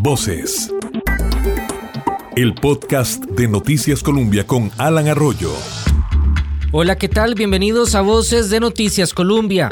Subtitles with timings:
[0.00, 0.72] Voces.
[2.36, 5.52] El podcast de Noticias Colombia con Alan Arroyo.
[6.72, 7.34] Hola, ¿qué tal?
[7.34, 9.68] Bienvenidos a Voces de Noticias Colombia.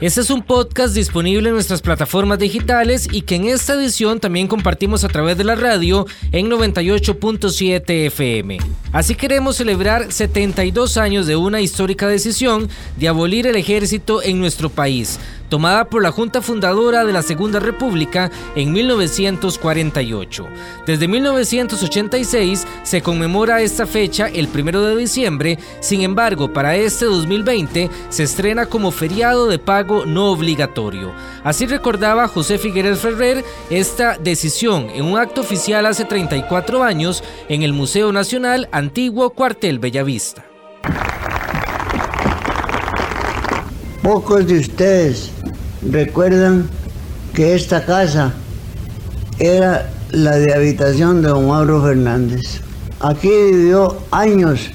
[0.00, 4.48] Este es un podcast disponible en nuestras plataformas digitales y que en esta edición también
[4.48, 8.58] compartimos a través de la radio en 98.7 FM.
[8.92, 14.68] Así queremos celebrar 72 años de una histórica decisión de abolir el ejército en nuestro
[14.68, 15.18] país,
[15.54, 20.48] tomada por la Junta Fundadora de la Segunda República en 1948.
[20.84, 27.88] Desde 1986 se conmemora esta fecha el 1 de diciembre, sin embargo para este 2020
[28.08, 31.12] se estrena como feriado de pago no obligatorio.
[31.44, 37.62] Así recordaba José Figueres Ferrer esta decisión en un acto oficial hace 34 años en
[37.62, 40.44] el Museo Nacional Antiguo Cuartel Bellavista.
[44.02, 45.30] Pocos de ustedes
[45.90, 46.68] recuerdan
[47.34, 48.32] que esta casa
[49.38, 52.60] era la de habitación de don Mauro Fernández.
[53.00, 54.70] Aquí vivió años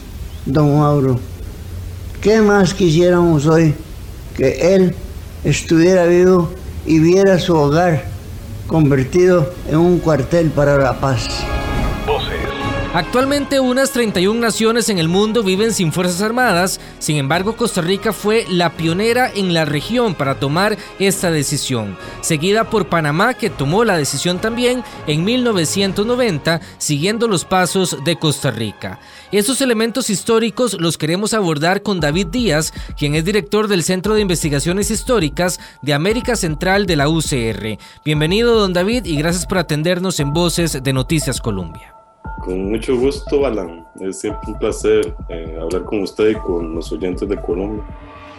[0.46, 1.20] don Mauro.
[2.22, 3.74] ¿Qué más quisiéramos hoy
[4.36, 4.96] que él
[5.44, 6.52] estuviera vivo
[6.86, 8.04] y viera su hogar
[8.68, 11.46] convertido en un cuartel para la paz?
[12.92, 18.14] Actualmente unas 31 naciones en el mundo viven sin fuerzas armadas, sin embargo Costa Rica
[18.14, 23.84] fue la pionera en la región para tomar esta decisión, seguida por Panamá que tomó
[23.84, 29.00] la decisión también en 1990, siguiendo los pasos de Costa Rica.
[29.32, 34.22] Esos elementos históricos los queremos abordar con David Díaz, quien es director del Centro de
[34.22, 37.78] Investigaciones Históricas de América Central de la UCR.
[38.04, 41.99] Bienvenido don David y gracias por atendernos en Voces de Noticias Colombia.
[42.44, 43.86] Con mucho gusto, Alan.
[44.00, 47.84] Es siempre un placer eh, hablar con usted y con los oyentes de Colombia.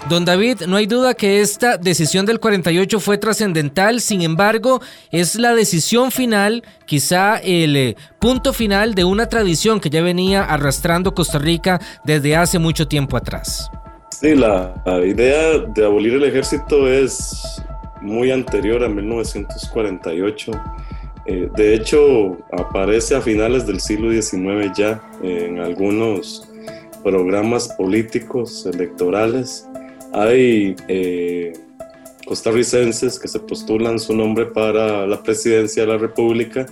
[0.08, 5.34] Don David, no hay duda que esta decisión del 48 fue trascendental, sin embargo, es
[5.34, 11.14] la decisión final, quizá el eh, punto final de una tradición que ya venía arrastrando
[11.14, 13.70] Costa Rica desde hace mucho tiempo atrás.
[14.10, 17.62] Sí, la, la idea de abolir el ejército es
[18.00, 20.52] muy anterior a 1948
[21.26, 26.48] eh, de hecho, aparece a finales del siglo XIX ya en algunos
[27.02, 29.66] programas políticos electorales.
[30.12, 31.52] Hay eh,
[32.26, 36.66] costarricenses que se postulan su nombre para la presidencia de la República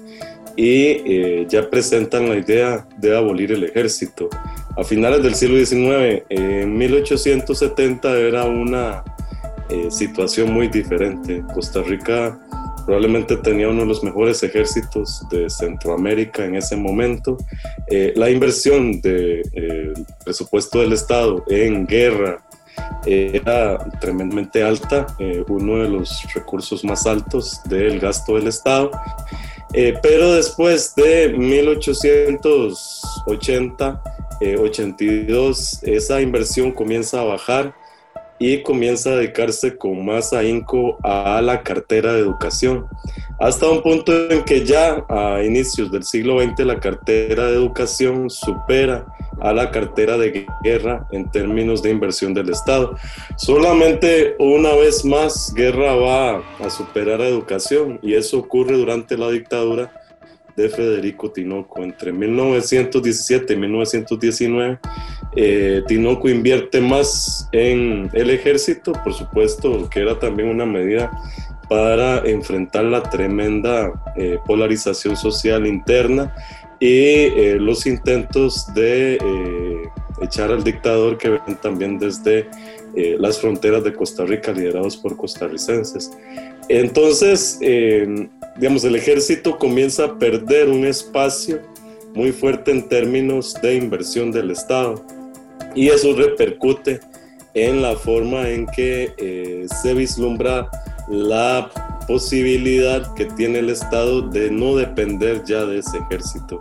[0.56, 4.28] y eh, ya presentan la idea de abolir el ejército.
[4.76, 9.04] A finales del siglo XIX, en 1870 era una
[9.91, 11.42] situación muy diferente.
[11.53, 12.41] Costa Rica
[12.88, 17.37] probablemente tenía uno de los mejores ejércitos de Centroamérica en ese momento.
[17.87, 19.93] Eh, la inversión del de, eh,
[20.25, 22.43] presupuesto del Estado en guerra
[23.04, 28.91] era tremendamente alta, eh, uno de los recursos más altos del gasto del Estado.
[30.03, 34.03] pero después de 1880,
[34.41, 37.75] 82, esa inversión comienza a bajar
[38.38, 42.87] y comienza a dedicarse con más ahínco a la cartera de educación,
[43.41, 48.31] hasta un punto en que ya a inicios del siglo XX la cartera de educación
[48.31, 49.06] supera
[49.41, 52.97] a la cartera de guerra en términos de inversión del Estado.
[53.37, 59.31] Solamente una vez más guerra va a superar a educación y eso ocurre durante la
[59.31, 59.93] dictadura
[60.56, 61.82] de Federico Tinoco.
[61.82, 64.78] Entre 1917 y 1919,
[65.41, 71.12] eh, Tinoco invierte más en el ejército, por supuesto, que era también una medida
[71.69, 76.34] para enfrentar la tremenda eh, polarización social interna
[76.81, 79.16] y eh, los intentos de
[80.21, 82.48] echar al dictador que ven también desde
[83.21, 86.10] las fronteras de Costa Rica liderados por costarricenses.
[86.69, 87.60] Entonces,
[88.56, 91.60] digamos, el ejército comienza a perder un espacio
[92.12, 95.04] muy fuerte en términos de inversión del Estado
[95.75, 97.01] y eso repercute
[97.55, 100.69] en la forma en que eh, se vislumbra
[101.09, 101.71] la
[102.06, 106.60] posibilidad que tiene el Estado de no depender ya de ese ejército.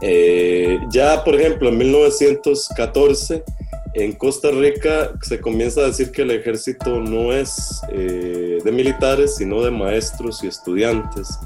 [0.00, 3.44] Eh, ya, por ejemplo, en 1914,
[3.94, 9.36] en Costa Rica se comienza a decir que el ejército no es eh, de militares,
[9.36, 11.38] sino de maestros y estudiantes.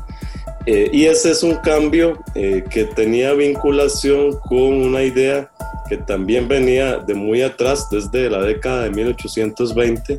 [0.69, 5.49] Y ese es un cambio que tenía vinculación con una idea
[5.89, 10.19] que también venía de muy atrás, desde la década de 1820,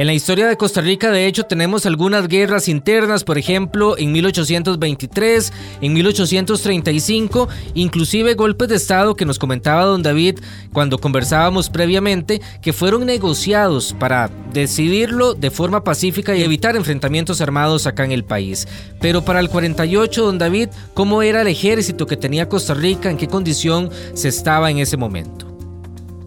[0.00, 4.12] En la historia de Costa Rica, de hecho, tenemos algunas guerras internas, por ejemplo, en
[4.12, 5.52] 1823,
[5.82, 10.38] en 1835, inclusive golpes de Estado que nos comentaba don David
[10.72, 17.86] cuando conversábamos previamente, que fueron negociados para decidirlo de forma pacífica y evitar enfrentamientos armados
[17.86, 18.66] acá en el país.
[19.02, 23.10] Pero para el 48, don David, ¿cómo era el ejército que tenía Costa Rica?
[23.10, 25.49] ¿En qué condición se estaba en ese momento?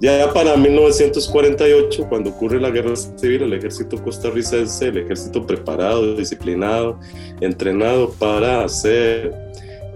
[0.03, 6.99] Ya para 1948, cuando ocurre la guerra civil, el ejército costarricense, el ejército preparado, disciplinado,
[7.39, 9.33] entrenado para hacer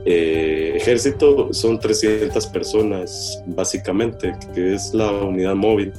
[0.06, 5.92] eh, ejército, son 300 personas básicamente, que es la unidad móvil.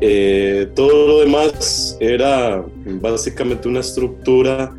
[0.00, 2.64] Eh, todo lo demás era
[3.00, 4.74] básicamente una estructura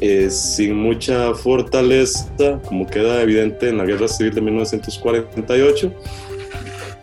[0.00, 5.92] eh, sin mucha fortaleza, como queda evidente en la guerra civil de 1948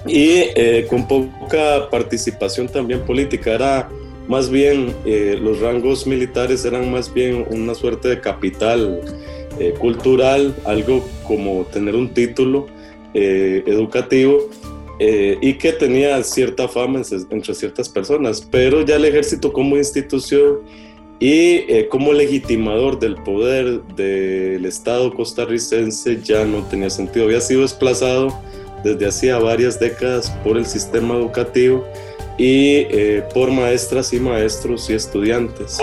[0.09, 3.53] y eh, con poca participación también política.
[3.53, 3.89] Era
[4.27, 9.01] más bien, eh, los rangos militares eran más bien una suerte de capital
[9.59, 12.67] eh, cultural, algo como tener un título
[13.11, 14.37] educativo
[14.99, 17.01] y que tenía cierta fama
[17.31, 20.59] entre ciertas personas, pero ya el ejército como institución
[21.19, 28.39] y como legitimador del poder del Estado costarricense ya no tenía sentido, había sido desplazado
[28.83, 31.85] desde hacía varias décadas por el sistema educativo
[32.37, 35.77] y eh, por maestras y maestros y estudiantes.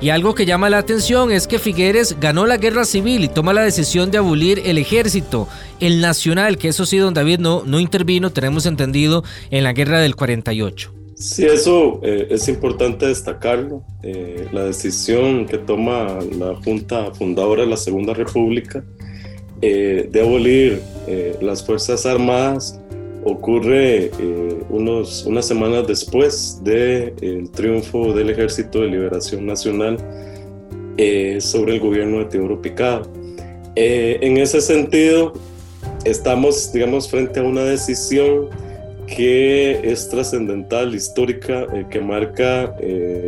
[0.00, 3.52] Y algo que llama la atención es que Figueres ganó la guerra civil y toma
[3.52, 5.48] la decisión de abolir el ejército,
[5.80, 10.00] el nacional, que eso sí, don David no, no intervino, tenemos entendido, en la guerra
[10.00, 10.92] del 48.
[11.16, 13.82] Sí, eso eh, es importante destacarlo.
[14.02, 18.84] Eh, la decisión que toma la Junta Fundadora de la Segunda República
[19.66, 22.78] eh, de abolir eh, las Fuerzas Armadas
[23.24, 29.96] ocurre eh, unos, unas semanas después del el triunfo del Ejército de Liberación Nacional
[31.38, 33.10] sobre el gobierno de Teodoro Picado.
[33.74, 35.32] en ese sentido,
[36.04, 38.50] estamos, digamos, frente a una decisión
[39.06, 42.76] que es trascendental, histórica, que marca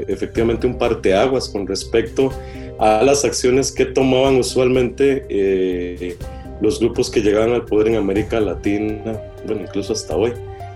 [0.06, 6.16] efectivamente un parteaguas con respecto a las acciones que tomaban usualmente eh,
[6.60, 10.32] los grupos que llegaban al poder en América Latina, bueno, incluso hasta hoy,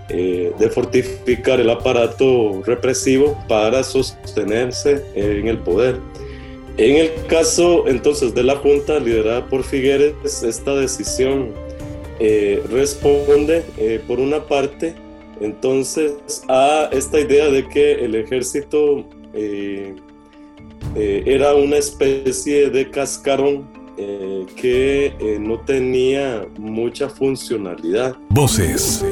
[0.09, 5.97] eh, de fortificar el aparato represivo para sostenerse en el poder.
[6.77, 11.49] En el caso entonces de la Junta liderada por Figueres, esta decisión
[12.19, 13.63] eh, responde
[14.07, 14.95] por una parte
[15.41, 19.05] entonces a esta idea de que el ejército
[20.95, 28.15] era una especie de cascarón eh, que eh, no tenía mucha funcionalidad.
[28.29, 29.05] Voces.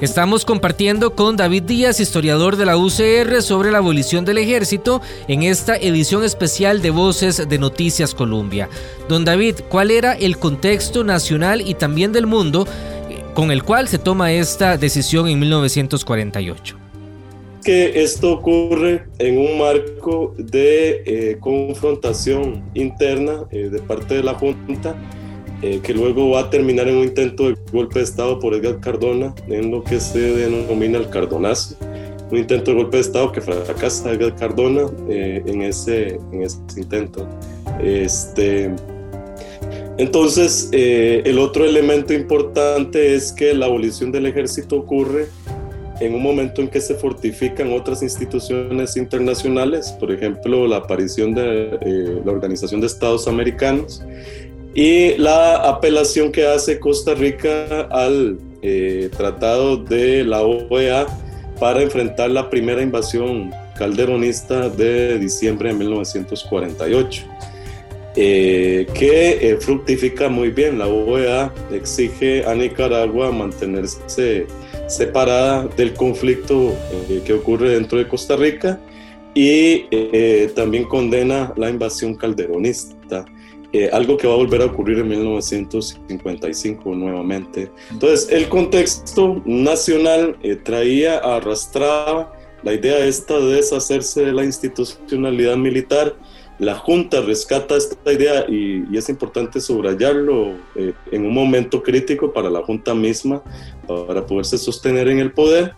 [0.00, 5.42] Estamos compartiendo con David Díaz, historiador de la UCR, sobre la abolición del ejército en
[5.42, 8.68] esta edición especial de Voces de Noticias Colombia.
[9.08, 12.64] Don David, ¿cuál era el contexto nacional y también del mundo
[13.34, 16.87] con el cual se toma esta decisión en 1948?
[17.68, 24.32] Que esto ocurre en un marco de eh, confrontación interna eh, de parte de la
[24.32, 24.96] Junta,
[25.60, 28.80] eh, que luego va a terminar en un intento de golpe de Estado por Edgar
[28.80, 31.76] Cardona, en lo que se denomina el Cardonazo.
[32.30, 37.28] Un intento de golpe de Estado que fracasa Edgar Cardona en, ese, en ese intento.
[37.82, 38.70] Este,
[39.98, 45.26] entonces, el otro elemento importante es que la abolición del ejército ocurre
[46.00, 51.78] en un momento en que se fortifican otras instituciones internacionales, por ejemplo, la aparición de
[51.80, 54.02] eh, la Organización de Estados Americanos
[54.74, 61.06] y la apelación que hace Costa Rica al eh, Tratado de la OEA
[61.58, 67.24] para enfrentar la primera invasión calderonista de diciembre de 1948.
[68.20, 70.78] Eh, que fructifica muy bien.
[70.78, 74.46] La OEA exige a Nicaragua mantenerse
[74.88, 76.74] separada del conflicto
[77.08, 78.80] eh, que ocurre dentro de Costa Rica
[79.34, 83.24] y eh, también condena la invasión calderonista,
[83.72, 87.70] eh, algo que va a volver a ocurrir en 1955 nuevamente.
[87.90, 96.16] Entonces, el contexto nacional traía, arrastraba la idea esta de deshacerse de la institucionalidad militar
[96.58, 102.50] la Junta rescata esta idea y, es importante subrayarlo eh, en un momento crítico para
[102.50, 103.42] la Junta misma,
[103.86, 105.74] para poderse sostener en el poder,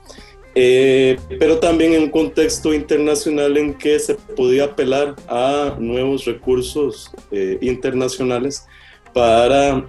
[0.54, 7.10] eh, pero también en un contexto internacional en que se podía apelar a nuevos recursos
[7.30, 8.66] eh, internacionales
[9.12, 9.86] para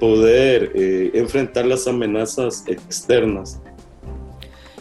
[0.00, 0.72] poder
[1.12, 3.60] enfrentar las amenazas externas.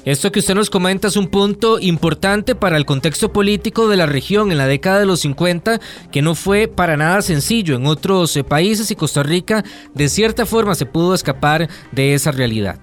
[0.06, 4.06] Esto que usted nos comenta es un punto importante para el contexto político de la
[4.06, 8.36] región en la década de los 50, que no fue para nada sencillo en otros
[8.38, 12.80] eh, países y Costa Rica de cierta forma se pudo escapar de esa realidad.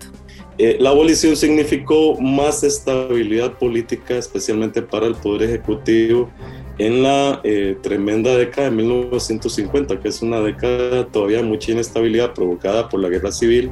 [0.58, 6.30] Eh, la abolición significó más estabilidad política, especialmente para el Poder Ejecutivo,
[6.78, 12.90] en la eh, tremenda década de 1950, que es una década todavía mucha inestabilidad provocada
[12.90, 13.70] por la guerra civil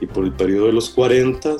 [0.00, 1.56] y por el periodo de los 40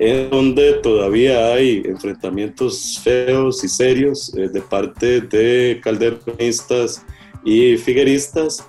[0.00, 7.04] en donde todavía hay enfrentamientos feos y serios eh, de parte de calderonistas
[7.44, 8.66] y figueristas,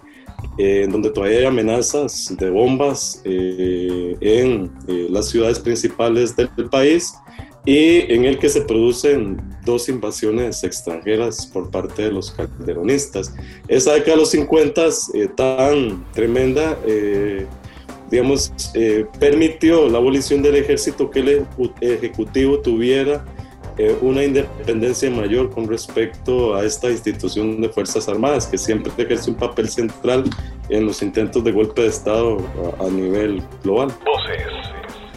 [0.58, 4.70] eh, donde todavía hay amenazas de bombas eh, en
[5.10, 7.14] las ciudades principales del país
[7.66, 13.34] y en el que se producen dos invasiones extranjeras por parte de los calderonistas.
[13.70, 14.90] Esa década de los 50
[15.38, 16.78] tan tremenda
[18.12, 21.48] digamos, eh, permitió la abolición del ejército que el
[21.80, 23.24] Ejecutivo tuviera
[23.78, 29.32] eh, una independencia mayor con respecto a esta institución de Fuerzas Armadas, que siempre ejerce
[29.32, 30.26] un papel central
[30.68, 32.38] en los intentos de golpe de Estado
[32.80, 33.92] a, a nivel global.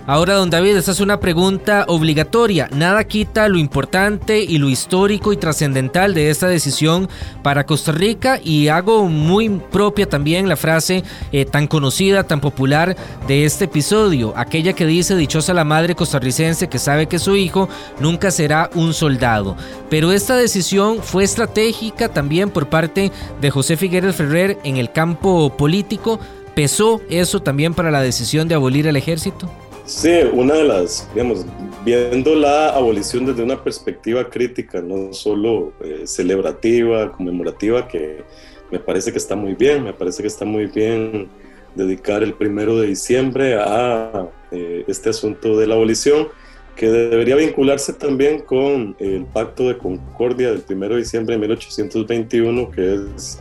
[0.07, 2.69] Ahora, don David, esta es una pregunta obligatoria.
[2.71, 7.09] Nada quita lo importante y lo histórico y trascendental de esta decisión
[7.43, 12.95] para Costa Rica y hago muy propia también la frase eh, tan conocida, tan popular
[13.27, 17.71] de este episodio, aquella que dice dichosa la madre costarricense que sabe que su hijo
[17.99, 19.57] nunca será un soldado.
[19.89, 25.57] Pero esta decisión fue estratégica también por parte de José Figueres Ferrer en el campo
[25.57, 26.21] político.
[26.55, 29.51] ¿Pesó eso también para la decisión de abolir el ejército?
[29.87, 31.45] Sí, una de las, digamos,
[31.85, 38.25] viendo la abolición desde una perspectiva crítica, no solo eh, celebrativa, conmemorativa, que
[38.71, 41.29] me parece que está muy bien, me parece que está muy bien
[41.75, 46.29] dedicar el primero de diciembre a eh, este asunto de la abolición,
[46.77, 52.71] que debería vincularse también con el Pacto de Concordia del primero de diciembre de 1821,
[52.71, 53.39] que es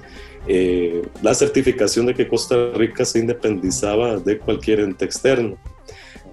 [0.47, 5.57] eh, la certificación de que Costa Rica se independizaba de cualquier ente externo.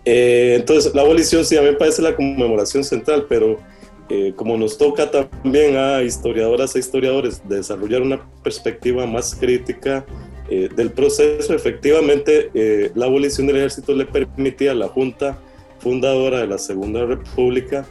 [0.04, 3.58] Eh, entonces, la abolición sí a mí me parece la conmemoración central, pero
[4.08, 10.04] eh, como nos toca también a historiadoras e historiadores desarrollar una perspectiva más crítica
[10.48, 12.50] eh, del proceso, efectivamente
[12.94, 15.38] la abolición del ejército le permitía a la Junta
[15.78, 17.86] fundadora de la Segunda República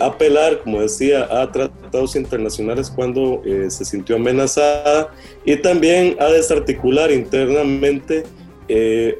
[0.00, 8.24] apelar, como decía, a tratados internacionales cuando se sintió amenazada y también a desarticular internamente
[8.68, 9.18] eh,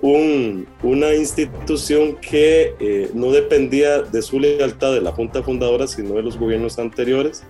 [0.82, 6.22] una institución que eh, no dependía de su lealtad de la Junta Fundadora, sino de
[6.22, 7.42] los gobiernos anteriores,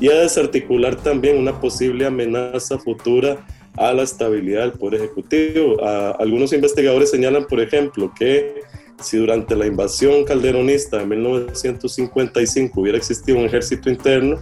[0.00, 5.76] y a desarticular también una posible amenaza futura a la estabilidad del Poder Ejecutivo.
[6.18, 8.62] algunos investigadores señalan, por ejemplo, que
[9.02, 14.38] si durante la invasión calderonista de 1955 hubiera existido un ejército interno,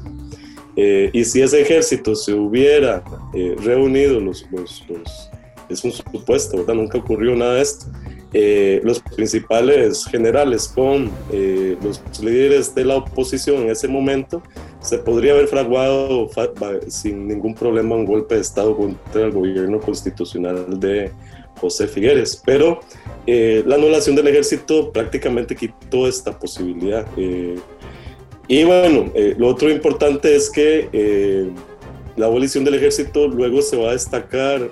[0.76, 3.02] eh, y si ese ejército se hubiera
[3.62, 5.30] reunido los, los, los
[5.68, 6.74] es un supuesto, ¿verdad?
[6.74, 7.86] Nunca ocurrió nada de esto.
[8.36, 14.42] Eh, los principales generales con eh, los líderes de la oposición en ese momento,
[14.80, 16.28] se podría haber fraguado
[16.88, 21.12] sin ningún problema un golpe de Estado contra el gobierno constitucional de
[21.60, 22.42] José Figueres.
[22.44, 22.80] Pero
[23.24, 27.06] eh, la anulación del ejército prácticamente quitó esta posibilidad.
[28.48, 31.52] y bueno, lo otro importante es que
[32.16, 34.70] la abolición del ejército luego se va a destacar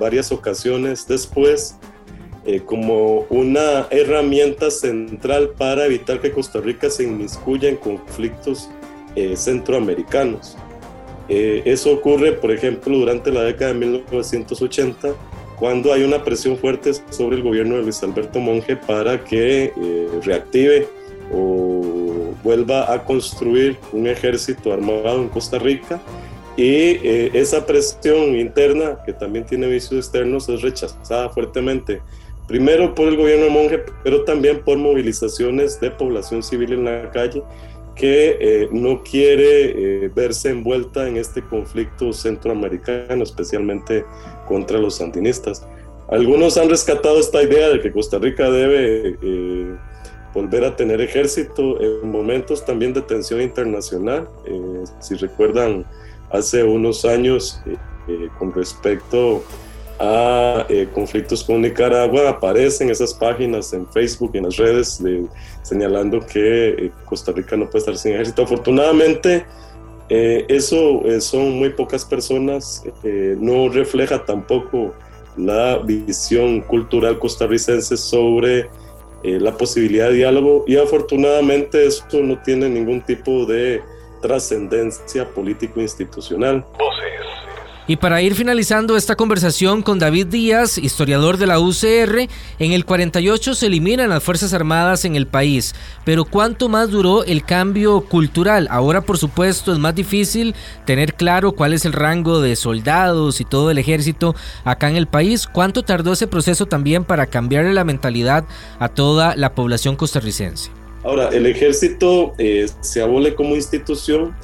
[0.00, 1.76] varias ocasiones después
[2.46, 8.70] eh, como una herramienta central para evitar que Costa Rica se inmiscuya en conflictos
[9.14, 10.56] eh, centroamericanos.
[11.28, 15.10] Eh, eso ocurre, por ejemplo, durante la década de 1980,
[15.56, 19.72] cuando hay una presión fuerte sobre el gobierno de Luis Alberto Monge para que
[20.24, 20.88] reactive
[21.30, 26.00] o vuelva a construir un ejército armado en Costa Rica
[26.60, 32.02] y eh, esa presión interna, que también tiene vicios externos, es rechazada fuertemente,
[32.46, 37.10] primero por el gobierno de Monge, pero también por movilizaciones de población civil en la
[37.12, 37.42] calle
[37.96, 44.04] que eh, no quiere eh, verse envuelta en este conflicto centroamericano, especialmente
[44.46, 45.66] contra los sandinistas.
[46.10, 49.16] Algunos han rescatado esta idea de que Costa Rica debe
[50.34, 54.28] volver a tener ejército en momentos también de tensión internacional.
[55.00, 55.86] si recuerdan,
[56.30, 57.76] hace unos años eh,
[58.08, 59.42] eh, con respecto
[59.98, 65.02] a eh, conflictos con Nicaragua, aparecen esas páginas en Facebook y en las redes
[65.62, 68.44] señalando que Costa Rica no puede estar sin ejército.
[68.44, 69.44] Afortunadamente,
[70.08, 74.94] eso son muy pocas personas, no refleja tampoco
[75.36, 78.70] la visión cultural costarricense sobre
[79.22, 83.82] la posibilidad de diálogo y afortunadamente esto no tiene ningún tipo de
[84.20, 86.64] trascendencia político-institucional.
[87.90, 92.28] Y para ir finalizando esta conversación con David Díaz, historiador de la UCR,
[92.60, 95.74] en el 48 se eliminan las Fuerzas Armadas en el país.
[96.04, 98.68] Pero ¿cuánto más duró el cambio cultural?
[98.70, 103.44] Ahora, por supuesto, es más difícil tener claro cuál es el rango de soldados y
[103.44, 105.48] todo el ejército acá en el país.
[105.48, 108.44] ¿Cuánto tardó ese proceso también para cambiarle la mentalidad
[108.78, 110.79] a toda la población costarricense?
[111.02, 114.36] Ahora, el ejército eh, se abole como institución,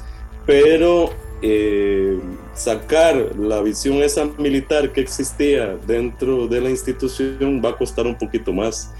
[0.45, 1.11] pero
[1.41, 2.19] eh,
[2.55, 8.17] sacar la visión esa militar que existía dentro de la institución va a costar un
[8.17, 8.91] poquito más.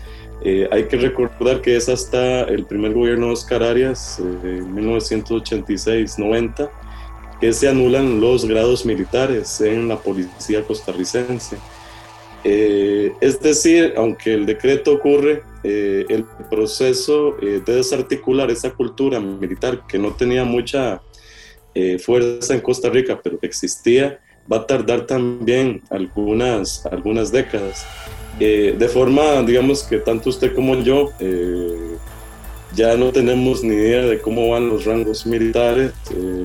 [0.41, 6.69] Eh, hay que recordar que es hasta el primer gobierno de Oscar Arias, en 1986-90,
[7.41, 11.57] que se anulan los grados militares en la policía costarricense.
[12.43, 19.99] Eh, es decir, aunque el decreto ocurre, el proceso de desarticular esa cultura militar que
[19.99, 21.01] no tenía mucha
[21.79, 24.19] eh, fuerza en Costa Rica, pero que existía,
[24.51, 27.85] va a tardar también algunas, algunas décadas.
[28.39, 31.97] Eh, de forma, digamos que tanto usted como yo eh,
[32.73, 35.91] ya no tenemos ni idea de cómo van los rangos militares,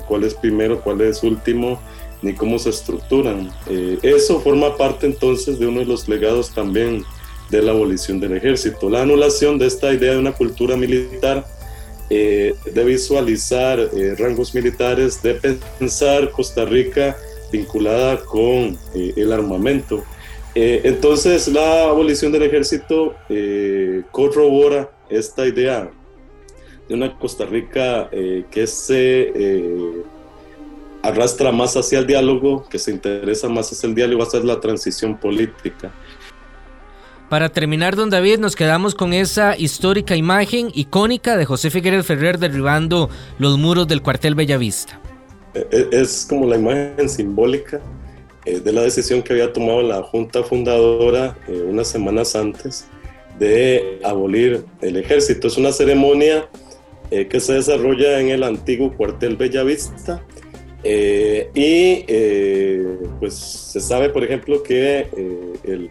[0.07, 1.81] cuál es primero, cuál es último,
[2.23, 3.51] ni cómo se estructuran.
[4.03, 7.05] eso forma parte entonces de uno de los legados también
[7.51, 11.45] de la abolición del ejército, la anulación de esta idea de una cultura militar
[12.15, 15.35] eh, de visualizar eh, rangos militares, de
[15.79, 17.17] pensar Costa Rica
[17.51, 20.05] vinculada con eh, el armamento.
[20.55, 23.15] entonces la abolición del ejército
[24.11, 25.91] corrobora esta idea
[26.87, 28.11] de una Costa Rica
[28.51, 29.33] que se
[31.03, 35.17] arrastra más hacia el diálogo, que se interesa más hacia el diálogo, hacia la transición
[35.17, 35.91] política.
[37.29, 42.39] Para terminar, don David, nos quedamos con esa histórica imagen icónica de José Figueres Ferrer
[42.39, 45.01] derribando los muros del cuartel Bellavista.
[45.55, 47.81] E, e, es como la imagen simbólica
[48.45, 52.87] eh, de la decisión que había tomado la Junta Fundadora eh, unas semanas antes
[53.39, 55.49] de abolir el ejército.
[55.49, 56.49] Es una ceremonia
[57.11, 60.23] eh, que se desarrolla en el antiguo cuartel Bellavista.
[60.85, 62.05] Y
[63.21, 65.07] pues se sabe, por ejemplo, que
[65.65, 65.91] el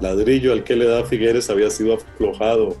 [0.00, 2.76] ladrillo al que le da Figueres había sido aflojado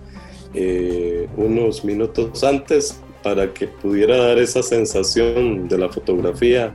[0.54, 6.74] eh, unos minutos antes para que pudiera dar esa sensación de la fotografía.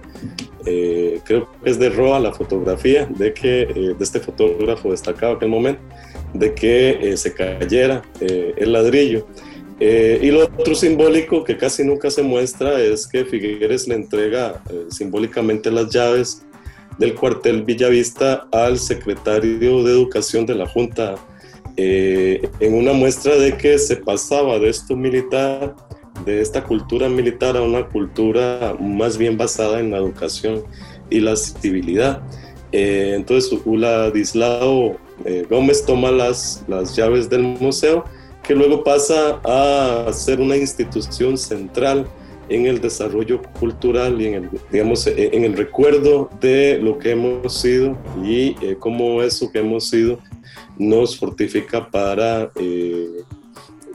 [0.65, 5.34] Eh, creo que es de Roa la fotografía de que eh, de este fotógrafo destacado
[5.34, 5.82] aquel momento
[6.34, 9.27] de que se cayera el ladrillo.
[9.79, 15.71] Y lo otro simbólico que casi nunca se muestra es que Figueres le entrega simbólicamente
[15.71, 16.43] las llaves
[16.97, 21.15] del cuartel Villavista al secretario de Educación de la Junta
[21.75, 25.75] eh, en una muestra de que se pasaba de esto militar,
[26.23, 30.63] de esta cultura militar a una cultura más bien basada en la educación
[31.09, 32.21] y la civilidad.
[32.71, 38.05] Eh, entonces Uladislao eh, Gómez toma las, las llaves del museo
[38.43, 42.08] que luego pasa a ser una institución central
[42.49, 47.12] en el desarrollo cultural y en el, digamos, e, en el recuerdo de lo que
[47.12, 50.19] hemos sido y eh, cómo eso que hemos sido
[50.77, 53.23] nos fortifica para eh,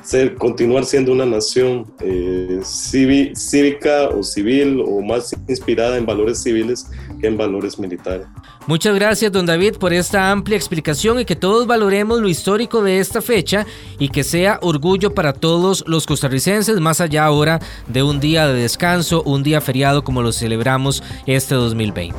[0.09, 6.91] ser, continuar siendo una nación eh, cívica o civil o más inspirada en valores civiles
[7.21, 8.27] que en valores militares.
[8.67, 13.01] Muchas gracias, don David, por esta amplia explicación y que todos valoremos lo histórico de
[13.01, 13.67] esta fecha
[13.99, 18.63] y que sea orgullo para todos los costarricenses, más allá ahora de un día de
[18.63, 22.17] descanso, un día feriado como lo celebramos este 2020.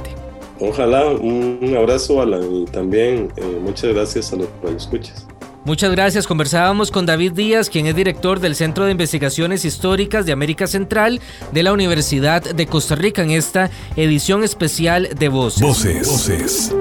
[0.59, 5.28] Ojalá, un abrazo, Alan, y también eh, muchas gracias a los que escuchas.
[5.65, 6.27] Muchas gracias.
[6.27, 11.21] Conversábamos con David Díaz, quien es director del Centro de Investigaciones Históricas de América Central
[11.51, 15.61] de la Universidad de Costa Rica en esta edición especial de Voces.
[15.61, 16.07] Voces.
[16.07, 16.75] Voces.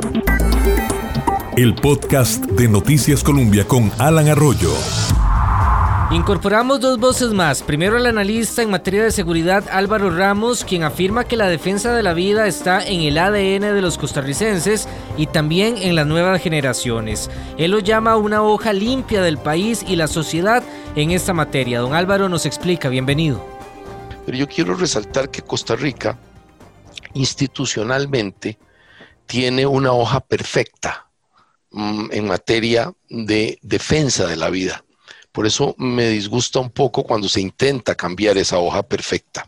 [1.56, 4.72] El podcast de Noticias Colombia con Alan Arroyo.
[6.11, 7.62] Incorporamos dos voces más.
[7.62, 12.03] Primero el analista en materia de seguridad Álvaro Ramos, quien afirma que la defensa de
[12.03, 17.29] la vida está en el ADN de los costarricenses y también en las nuevas generaciones.
[17.59, 20.62] Él lo llama una hoja limpia del país y la sociedad
[20.97, 21.81] en esta materia.
[21.81, 23.44] Don Álvaro nos explica, bienvenido.
[24.25, 26.18] Pero yo quiero resaltar que Costa Rica
[27.12, 28.59] institucionalmente
[29.27, 31.11] tiene una hoja perfecta
[31.71, 34.83] mm, en materia de defensa de la vida
[35.38, 39.46] por eso me disgusta un poco cuando se intenta cambiar esa hoja perfecta.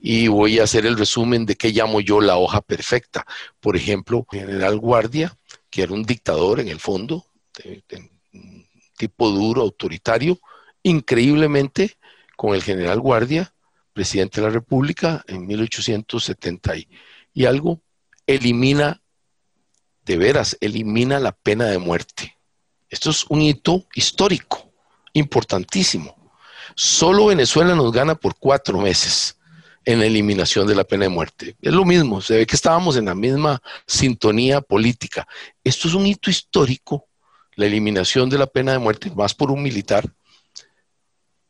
[0.00, 3.24] Y voy a hacer el resumen de qué llamo yo la hoja perfecta.
[3.60, 5.38] Por ejemplo, General Guardia,
[5.70, 7.24] que era un dictador en el fondo,
[8.96, 10.40] tipo duro, autoritario,
[10.82, 11.98] increíblemente
[12.36, 13.54] con el general Guardia,
[13.92, 16.72] presidente de la República, en 1870
[17.32, 17.80] y algo,
[18.26, 19.02] elimina,
[20.04, 22.36] de veras, elimina la pena de muerte.
[22.90, 24.67] Esto es un hito histórico,
[25.18, 26.16] importantísimo.
[26.74, 29.38] Solo Venezuela nos gana por cuatro meses
[29.84, 31.56] en la eliminación de la pena de muerte.
[31.60, 35.26] Es lo mismo, se ve que estábamos en la misma sintonía política.
[35.64, 37.06] Esto es un hito histórico,
[37.56, 40.04] la eliminación de la pena de muerte, más por un militar,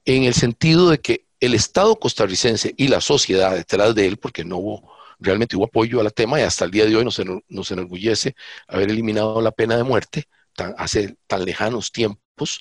[0.04, 4.44] en el sentido de que el Estado costarricense y la sociedad detrás de él, porque
[4.44, 7.20] no hubo, realmente hubo apoyo a la tema y hasta el día de hoy nos,
[7.48, 8.34] nos enorgullece
[8.66, 10.28] haber eliminado la pena de muerte
[10.76, 12.60] hace tan lejanos tiempos,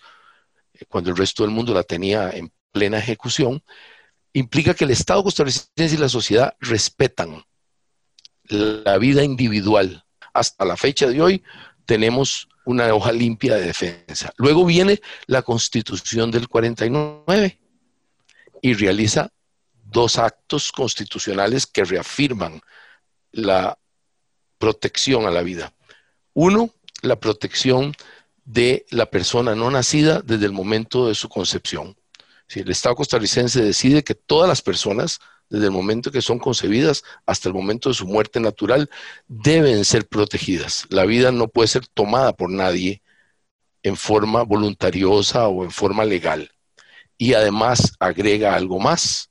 [0.88, 3.64] cuando el resto del mundo la tenía en plena ejecución,
[4.34, 7.44] implica que el Estado costarricense y la sociedad respetan
[8.44, 10.06] la vida individual.
[10.34, 11.44] Hasta la fecha de hoy
[11.86, 14.32] tenemos una hoja limpia de defensa.
[14.38, 17.60] Luego viene la constitución del 49
[18.62, 19.32] y realiza
[19.84, 22.62] dos actos constitucionales que reafirman
[23.32, 23.78] la
[24.58, 25.74] protección a la vida.
[26.34, 26.70] Uno,
[27.02, 27.94] la protección
[28.48, 31.98] de la persona no nacida desde el momento de su concepción.
[32.48, 37.04] Si el Estado costarricense decide que todas las personas, desde el momento que son concebidas
[37.26, 38.90] hasta el momento de su muerte natural,
[39.28, 40.86] deben ser protegidas.
[40.90, 43.02] La vida no puede ser tomada por nadie
[43.84, 46.50] en forma voluntariosa o en forma legal.
[47.18, 49.30] Y además agrega algo más,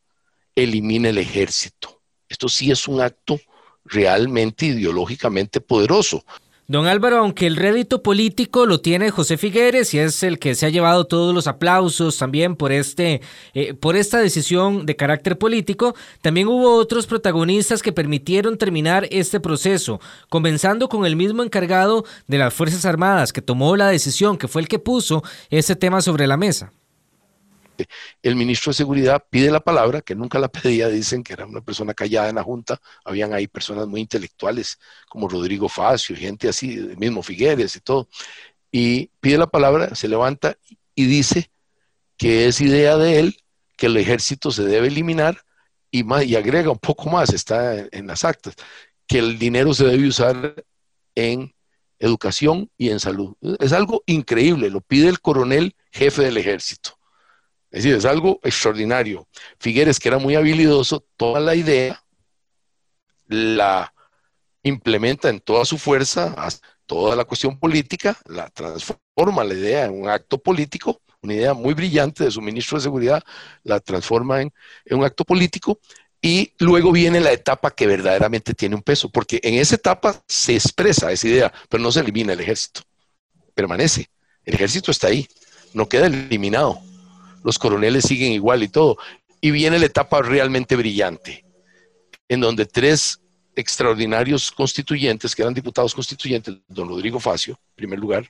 [0.55, 2.03] elimina el ejército.
[2.29, 3.41] Esto sí es un acto
[3.83, 6.23] realmente ideológicamente poderoso.
[6.69, 10.67] Don Álvaro, aunque el rédito político lo tiene José Figueres y es el que se
[10.67, 13.21] ha llevado todos los aplausos también por, este,
[13.55, 19.39] eh, por esta decisión de carácter político, también hubo otros protagonistas que permitieron terminar este
[19.39, 24.49] proceso, comenzando con el mismo encargado de las Fuerzas Armadas que tomó la decisión, que
[24.49, 26.73] fue el que puso ese tema sobre la mesa
[28.23, 31.61] el ministro de Seguridad pide la palabra, que nunca la pedía, dicen que era una
[31.61, 36.77] persona callada en la Junta, habían ahí personas muy intelectuales como Rodrigo Facio gente así,
[36.99, 38.09] mismo Figueres y todo,
[38.71, 40.57] y pide la palabra, se levanta
[40.95, 41.51] y dice
[42.17, 43.37] que es idea de él
[43.77, 45.43] que el ejército se debe eliminar
[45.91, 48.55] y, más, y agrega un poco más, está en las actas,
[49.07, 50.65] que el dinero se debe usar
[51.15, 51.55] en
[51.99, 53.35] educación y en salud.
[53.61, 56.99] Es algo increíble, lo pide el coronel jefe del ejército.
[57.77, 59.29] Es decir, es algo extraordinario.
[59.59, 62.03] Figueres, que era muy habilidoso, toma la idea,
[63.27, 63.93] la
[64.63, 66.35] implementa en toda su fuerza,
[66.87, 71.75] toda la cuestión política, la transforma la idea en un acto político, una idea muy
[71.75, 73.23] brillante de su ministro de Seguridad,
[73.63, 74.51] la transforma en,
[74.87, 75.79] en un acto político
[76.23, 80.55] y luego viene la etapa que verdaderamente tiene un peso, porque en esa etapa se
[80.55, 82.81] expresa esa idea, pero no se elimina el ejército,
[83.53, 84.09] permanece.
[84.47, 85.29] El ejército está ahí,
[85.75, 86.86] no queda eliminado
[87.47, 88.99] los coroneles siguen igual y todo.
[89.41, 91.45] Y viene la etapa realmente brillante,
[92.29, 93.21] en donde tres
[93.55, 98.29] extraordinarios constituyentes, que eran diputados constituyentes, don Rodrigo Facio, en primer lugar,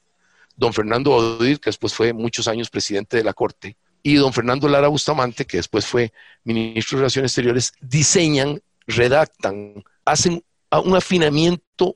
[0.54, 4.68] don Fernando Odir, que después fue muchos años presidente de la Corte, y don Fernando
[4.68, 6.12] Lara Bustamante, que después fue
[6.44, 11.94] ministro de Relaciones Exteriores, diseñan, redactan, hacen un afinamiento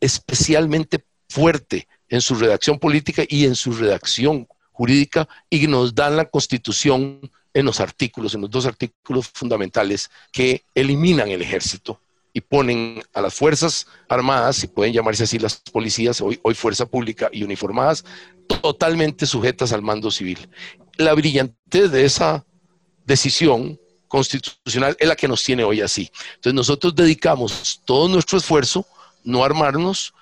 [0.00, 6.26] especialmente fuerte en su redacción política y en su redacción jurídica y nos dan la
[6.26, 7.20] constitución
[7.54, 12.00] en los artículos, en los dos artículos fundamentales que eliminan el ejército
[12.32, 16.84] y ponen a las Fuerzas Armadas, si pueden llamarse así las policías, hoy, hoy Fuerza
[16.84, 18.04] Pública y uniformadas,
[18.60, 20.48] totalmente sujetas al mando civil.
[20.96, 22.44] La brillantez de esa
[23.06, 26.10] decisión constitucional es la que nos tiene hoy así.
[26.34, 28.84] Entonces nosotros dedicamos todo nuestro esfuerzo
[29.22, 30.12] no a armarnos,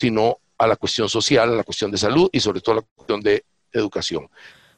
[0.00, 2.86] sino a la cuestión social, a la cuestión de salud y sobre todo a la
[2.96, 3.44] cuestión de
[3.80, 4.28] educación.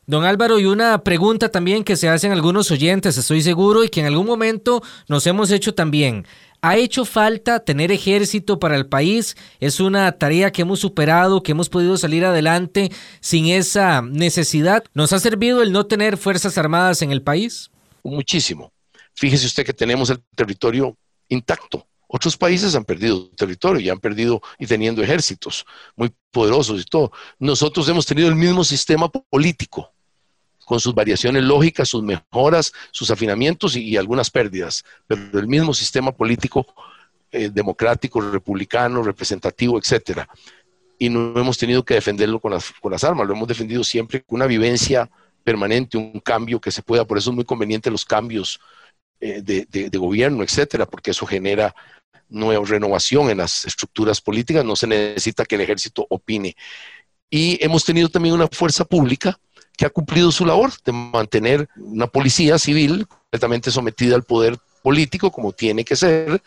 [0.06, 4.00] Don Álvaro, y una pregunta también que se hacen algunos oyentes, estoy seguro, y que
[4.00, 6.26] en algún momento nos hemos hecho también.
[6.62, 9.36] ¿Ha hecho falta tener ejército para el país?
[9.60, 14.84] ¿Es una tarea que hemos superado, que hemos podido salir adelante sin esa necesidad?
[14.92, 17.70] ¿Nos ha servido el no tener Fuerzas Armadas en el país?
[18.02, 18.72] Muchísimo.
[19.14, 20.96] Fíjese usted que tenemos el territorio
[21.28, 21.86] intacto.
[22.12, 27.12] Otros países han perdido territorio y han perdido y teniendo ejércitos muy poderosos y todo.
[27.38, 29.92] Nosotros hemos tenido el mismo sistema político,
[30.64, 36.10] con sus variaciones lógicas, sus mejoras, sus afinamientos y, algunas pérdidas, pero el mismo sistema
[36.10, 36.66] político
[37.30, 40.28] eh, democrático, republicano, representativo, etcétera.
[40.98, 44.46] Y no hemos tenido que defenderlo con las, armas, lo hemos defendido siempre con una
[44.46, 45.08] vivencia
[45.44, 48.58] permanente, un cambio que se pueda, por eso es muy conveniente los cambios
[49.20, 51.74] eh, de, de, gobierno, etcétera, porque eso genera
[52.30, 56.56] nueva renovación en las estructuras políticas, no se necesita que el ejército opine.
[57.28, 59.38] Y hemos tenido también una fuerza pública
[59.76, 65.30] que ha cumplido su labor de mantener una policía civil completamente sometida al poder político
[65.30, 66.42] como tiene que ser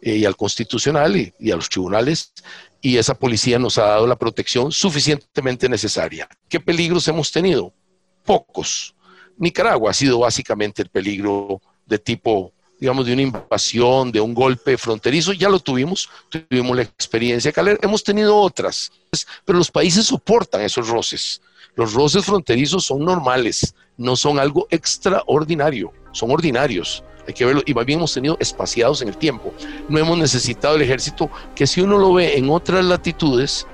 [0.00, 2.32] eh, y al constitucional y, a los tribunales
[2.80, 6.28] y esa policía nos ha dado la protección suficientemente necesaria.
[6.48, 7.72] ¿Qué peligros hemos tenido?
[8.24, 8.94] Pocos.
[9.36, 14.76] Nicaragua ha sido básicamente el peligro de tipo, digamos, de una invasión, de un golpe
[14.76, 15.32] fronterizo.
[15.32, 18.92] Ya lo tuvimos, tuvimos la experiencia Caler, hemos tenido otras,
[19.44, 21.40] pero los países soportan esos roces.
[21.74, 27.74] Los roces fronterizos son normales, no son algo extraordinario, son ordinarios hay que verlo, y
[27.74, 29.52] más bien hemos tenido espaciados en el tiempo.
[29.90, 33.66] No hemos necesitado el ejército, que si uno lo ve en otras latitudes,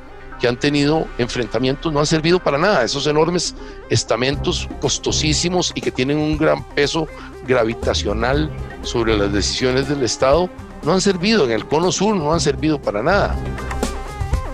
[0.45, 2.85] que han tenido enfrentamientos, no han servido para nada.
[2.85, 3.55] Esos enormes
[3.89, 7.09] estamentos costosísimos y que tienen un gran peso
[7.49, 8.51] gravitacional
[8.83, 10.51] sobre las decisiones del Estado,
[10.83, 13.35] no han servido en el cono sur, no han servido para nada.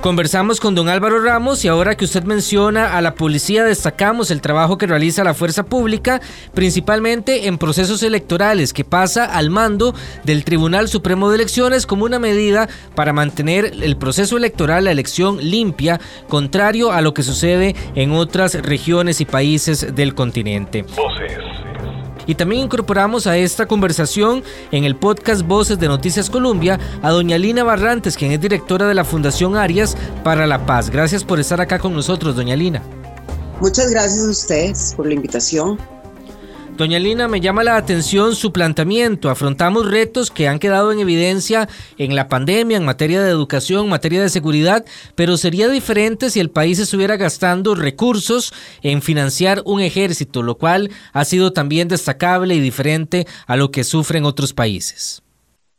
[0.00, 4.40] Conversamos con don Álvaro Ramos y ahora que usted menciona a la policía destacamos el
[4.40, 6.22] trabajo que realiza la fuerza pública,
[6.54, 12.18] principalmente en procesos electorales, que pasa al mando del Tribunal Supremo de Elecciones como una
[12.18, 18.12] medida para mantener el proceso electoral, la elección limpia, contrario a lo que sucede en
[18.12, 20.86] otras regiones y países del continente.
[22.26, 27.38] Y también incorporamos a esta conversación en el podcast Voces de Noticias Colombia a doña
[27.38, 30.90] Lina Barrantes, quien es directora de la Fundación Arias para la Paz.
[30.90, 32.82] Gracias por estar acá con nosotros, doña Lina.
[33.60, 35.78] Muchas gracias a ustedes por la invitación.
[36.80, 39.28] Doña Lina, me llama la atención su planteamiento.
[39.28, 43.90] Afrontamos retos que han quedado en evidencia en la pandemia, en materia de educación, en
[43.90, 49.82] materia de seguridad, pero sería diferente si el país estuviera gastando recursos en financiar un
[49.82, 55.22] ejército, lo cual ha sido también destacable y diferente a lo que sufren otros países.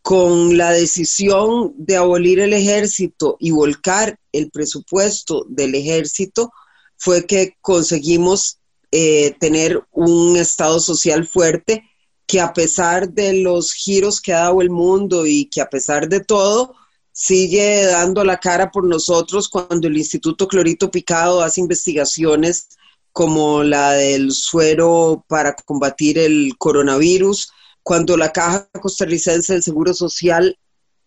[0.03, 6.51] Con la decisión de abolir el ejército y volcar el presupuesto del ejército,
[6.95, 8.59] fue que conseguimos
[8.91, 11.83] eh, tener un Estado social fuerte
[12.27, 16.07] que a pesar de los giros que ha dado el mundo y que a pesar
[16.07, 16.75] de todo,
[17.11, 22.69] sigue dando la cara por nosotros cuando el Instituto Clorito Picado hace investigaciones
[23.11, 27.51] como la del suero para combatir el coronavirus,
[27.83, 30.57] cuando la Caja Costarricense del Seguro Social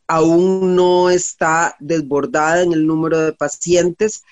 [0.07, 4.23] aún no está desbordada en el número de pacientes,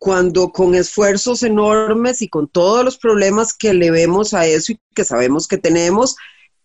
[0.00, 4.80] cuando con esfuerzos enormes y con todos los problemas que le vemos a eso y
[4.94, 6.16] que sabemos que tenemos,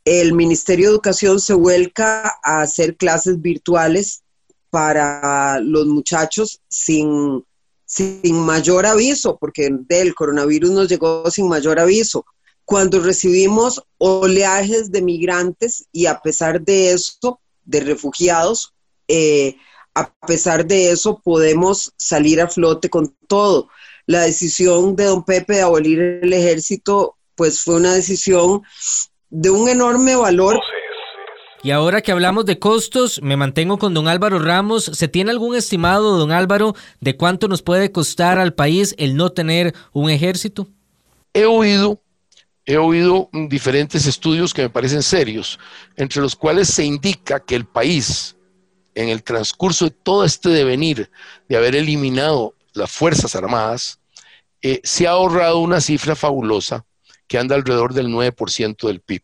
[0.05, 4.23] el Ministerio de Educación se vuelca a hacer clases virtuales
[4.69, 7.43] para los muchachos sin,
[7.85, 12.25] sin mayor aviso, porque del coronavirus nos llegó sin mayor aviso.
[12.63, 18.73] Cuando recibimos oleajes de migrantes y a pesar de eso, de refugiados,
[19.09, 19.57] eh,
[19.95, 23.69] a pesar de eso podemos salir a flote con todo.
[24.05, 28.61] La decisión de don Pepe de abolir el ejército, pues fue una decisión
[29.29, 30.59] de un enorme valor.
[31.63, 34.83] Y ahora que hablamos de costos, me mantengo con don Álvaro Ramos.
[34.83, 39.31] ¿Se tiene algún estimado, don Álvaro, de cuánto nos puede costar al país el no
[39.31, 40.67] tener un ejército?
[41.33, 41.99] He oído,
[42.65, 45.57] he oído diferentes estudios que me parecen serios,
[45.95, 48.34] entre los cuales se indica que el país,
[48.95, 51.11] en el transcurso de todo este devenir
[51.47, 53.99] de haber eliminado las Fuerzas Armadas,
[54.61, 56.85] eh, se ha ahorrado una cifra fabulosa
[57.27, 59.23] que anda alrededor del 9% del PIB.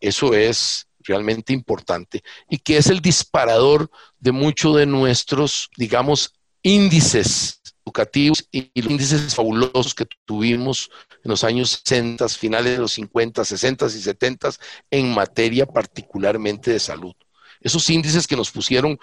[0.00, 7.60] Eso es realmente importante y que es el disparador de muchos de nuestros, digamos, índices
[7.84, 10.90] educativos y los índices fabulosos que tuvimos
[11.24, 14.50] en los años 60, finales de los 50, 60 y 70
[14.90, 17.14] en materia particularmente de salud
[17.62, 18.98] esos índices que nos pusieron,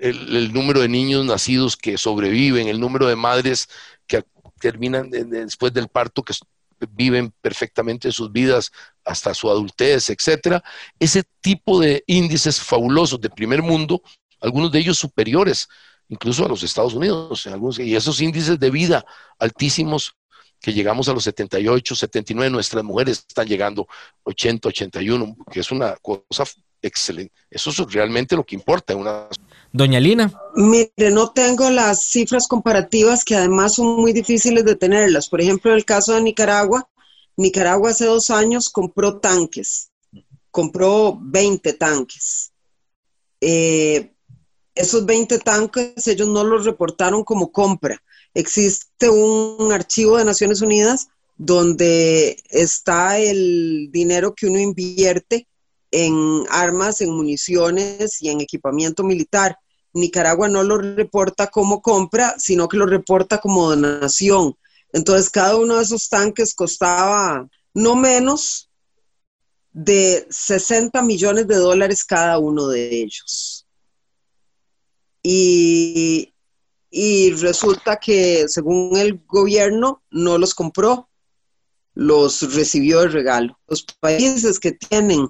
[0.00, 3.68] el, número de niños nacidos que sobreviven, el número de madres
[4.06, 4.24] que
[4.60, 6.34] terminan después del parto, que
[6.90, 8.72] viven perfectamente sus vidas
[9.04, 10.62] hasta su adultez, etcétera,
[10.98, 14.02] ese tipo de índices fabulosos de primer mundo,
[14.40, 15.68] algunos de ellos superiores
[16.08, 19.04] incluso a los Estados Unidos, algunos, y esos índices de vida
[19.38, 20.14] altísimos
[20.62, 23.88] que llegamos a los 78, 79, nuestras mujeres están llegando
[24.22, 26.44] 80, 81, que es una cosa
[26.80, 27.34] excelente.
[27.50, 28.94] Eso es realmente lo que importa.
[28.94, 29.26] Una...
[29.72, 30.32] Doña Lina.
[30.54, 35.28] Mire, no tengo las cifras comparativas que además son muy difíciles de tenerlas.
[35.28, 36.88] Por ejemplo, en el caso de Nicaragua,
[37.36, 39.90] Nicaragua hace dos años compró tanques,
[40.52, 42.52] compró 20 tanques.
[43.40, 44.12] Eh,
[44.76, 48.00] esos 20 tanques ellos no los reportaron como compra.
[48.34, 55.48] Existe un archivo de Naciones Unidas donde está el dinero que uno invierte
[55.90, 59.58] en armas, en municiones y en equipamiento militar.
[59.92, 64.56] Nicaragua no lo reporta como compra, sino que lo reporta como donación.
[64.92, 68.70] Entonces, cada uno de esos tanques costaba no menos
[69.72, 73.66] de 60 millones de dólares cada uno de ellos.
[75.22, 76.31] Y,
[76.94, 81.08] y resulta que según el gobierno no los compró,
[81.94, 83.58] los recibió de regalo.
[83.66, 85.26] Los países que tienen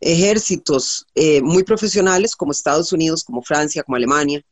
[0.00, 4.42] ejércitos eh, muy profesionales como Estados Unidos, como Francia, como Alemania,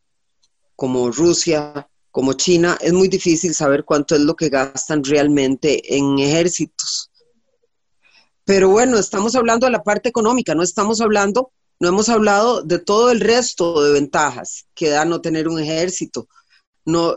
[0.76, 6.20] como Rusia, como China, es muy difícil saber cuánto es lo que gastan realmente en
[6.20, 7.10] ejércitos.
[8.44, 12.78] Pero bueno, estamos hablando de la parte económica, no estamos hablando, no hemos hablado de
[12.78, 16.28] todo el resto de ventajas que da no tener un ejército.
[16.84, 17.14] No,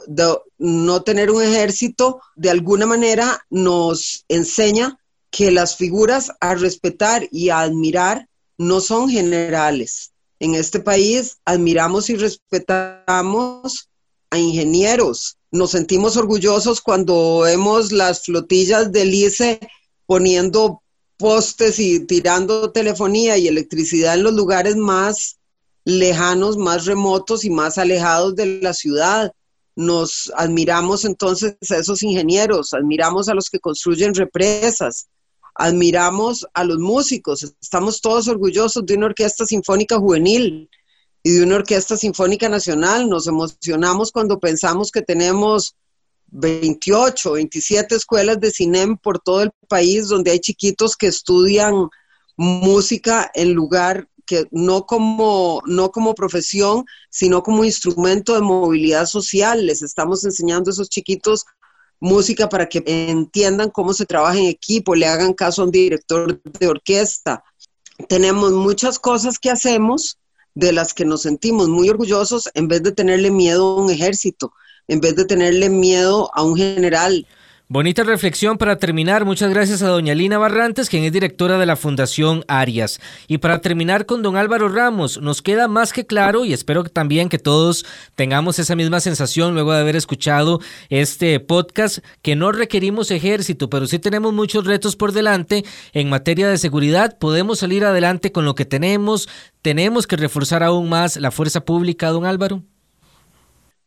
[0.58, 4.98] no tener un ejército de alguna manera nos enseña
[5.30, 10.14] que las figuras a respetar y a admirar no son generales.
[10.40, 13.90] En este país admiramos y respetamos
[14.30, 15.38] a ingenieros.
[15.52, 19.60] Nos sentimos orgullosos cuando vemos las flotillas del ICE
[20.06, 20.82] poniendo
[21.18, 25.38] postes y tirando telefonía y electricidad en los lugares más
[25.84, 29.32] lejanos, más remotos y más alejados de la ciudad.
[29.78, 35.08] Nos admiramos entonces a esos ingenieros, admiramos a los que construyen represas,
[35.54, 40.68] admiramos a los músicos, estamos todos orgullosos de una orquesta sinfónica juvenil
[41.22, 43.08] y de una orquesta sinfónica nacional.
[43.08, 45.76] Nos emocionamos cuando pensamos que tenemos
[46.32, 51.88] 28, 27 escuelas de cine por todo el país donde hay chiquitos que estudian
[52.36, 59.66] música en lugar que no como, no como profesión, sino como instrumento de movilidad social.
[59.66, 61.46] Les estamos enseñando a esos chiquitos
[62.00, 66.40] música para que entiendan cómo se trabaja en equipo, le hagan caso a un director
[66.44, 67.44] de orquesta.
[68.08, 70.20] Tenemos muchas cosas que hacemos
[70.54, 74.54] de las que nos sentimos muy orgullosos en vez de tenerle miedo a un ejército
[74.88, 77.28] en vez de tenerle miedo a un general.
[77.70, 79.26] Bonita reflexión para terminar.
[79.26, 83.02] Muchas gracias a doña Lina Barrantes, quien es directora de la Fundación Arias.
[83.28, 87.28] Y para terminar con don Álvaro Ramos, nos queda más que claro y espero también
[87.28, 93.12] que todos tengamos esa misma sensación luego de haber escuchado este podcast, que no requerimos
[93.12, 97.18] ejército, pero sí tenemos muchos retos por delante en materia de seguridad.
[97.18, 99.28] Podemos salir adelante con lo que tenemos.
[99.62, 102.64] Tenemos que reforzar aún más la fuerza pública, don Álvaro.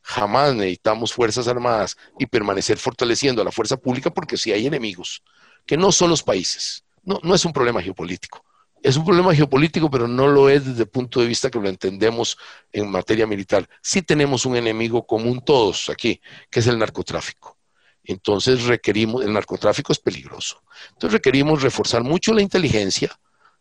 [0.02, 5.22] Jamás necesitamos fuerzas armadas y permanecer fortaleciendo a la fuerza pública porque si hay enemigos,
[5.66, 8.44] que no son los países, no, no es un problema geopolítico.
[8.82, 11.68] Es un problema geopolítico, pero no lo es desde el punto de vista que lo
[11.68, 12.38] entendemos
[12.72, 13.68] en materia militar.
[13.82, 17.58] Sí tenemos un enemigo común todos aquí, que es el narcotráfico.
[18.04, 20.62] Entonces requerimos, el narcotráfico es peligroso.
[20.92, 23.10] Entonces requerimos reforzar mucho la inteligencia,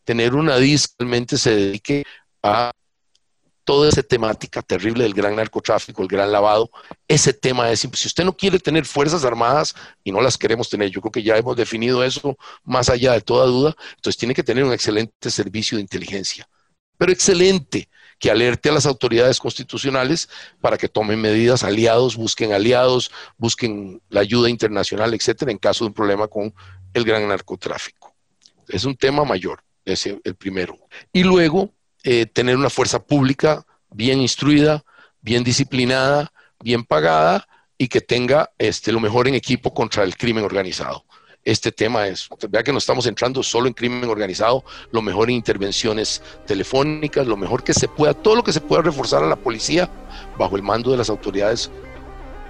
[0.06, 2.04] tener una DIS que realmente se dedique
[2.42, 2.72] a
[3.64, 6.70] toda esa temática terrible del gran narcotráfico, el gran lavado,
[7.08, 10.90] ese tema es, si usted no quiere tener fuerzas armadas y no las queremos tener,
[10.90, 14.44] yo creo que ya hemos definido eso más allá de toda duda, entonces tiene que
[14.44, 16.50] tener un excelente servicio de inteligencia,
[16.98, 23.12] pero excelente, que alerte a las autoridades constitucionales para que tomen medidas, aliados, busquen aliados,
[23.38, 26.54] busquen la ayuda internacional, etcétera, en caso de un problema con
[26.94, 28.14] el gran narcotráfico.
[28.68, 30.78] Es un tema mayor, ese el primero.
[31.14, 34.84] Y luego, eh, tener una fuerza pública bien instruida,
[35.22, 36.32] bien disciplinada,
[36.62, 41.06] bien pagada y que tenga este, lo mejor en equipo contra el crimen organizado.
[41.44, 45.38] Este tema es, vea que no estamos entrando solo en crimen organizado, lo mejor en
[45.38, 49.38] intervenciones telefónicas, lo mejor que se pueda, todo lo que se pueda reforzar a la
[49.38, 49.90] policía
[50.38, 51.72] bajo el mando de las autoridades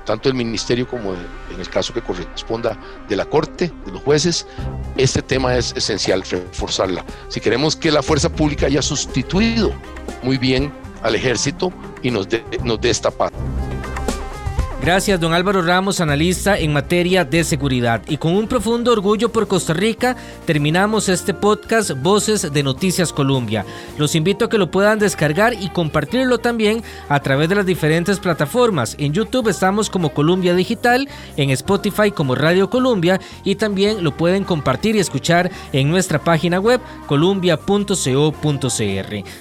[0.06, 4.48] tanto del ministerio como en el caso que corresponda de la corte, de los jueces,
[4.98, 7.06] este tema es esencial reforzarla.
[7.28, 9.74] Si queremos que la fuerza pública haya sustituido
[10.24, 10.72] muy bien
[11.04, 12.44] al ejército y nos dé
[12.90, 13.32] esta paz.
[14.82, 18.02] Gracias, don Álvaro Ramos, analista en materia de seguridad.
[18.08, 20.16] Y con un profundo orgullo por Costa Rica,
[20.46, 23.66] terminamos este podcast Voces de Noticias Colombia.
[23.98, 28.20] Los invito a que lo puedan descargar y compartirlo también a través de las diferentes
[28.20, 28.96] plataformas.
[29.00, 34.46] En YouTube estamos como Columbia Digital, en Spotify como Radio Columbia y también lo pueden
[34.46, 37.86] compartir y escuchar en nuestra página web columbia.co.cr.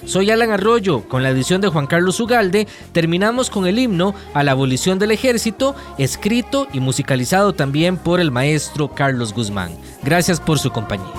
[0.05, 4.43] Soy Alan Arroyo, con la edición de Juan Carlos Ugalde, terminamos con el himno a
[4.43, 5.28] la abolición del ejército
[5.97, 9.71] escrito y musicalizado también por el maestro Carlos Guzmán.
[10.03, 11.13] Gracias por su compañía.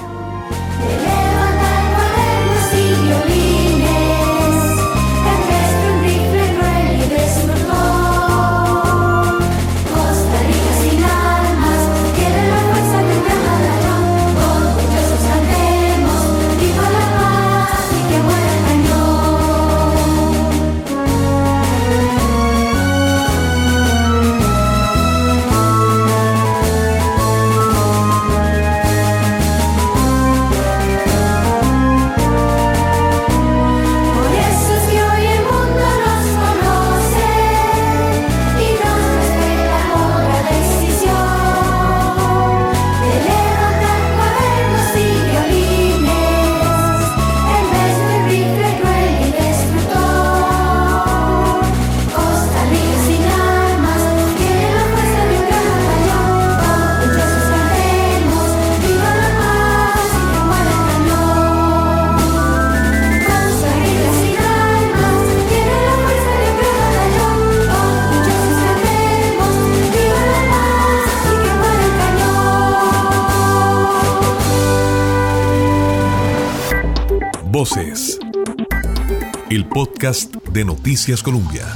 [80.00, 81.66] De Noticias Colombia.